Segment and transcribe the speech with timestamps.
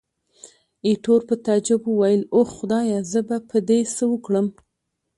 [0.87, 2.99] ایټور په تعجب وویل، اوه خدایه!
[3.11, 4.47] زه به په دې څه وکړم.